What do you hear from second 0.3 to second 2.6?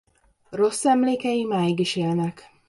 Rossz emlékei máig is élnek.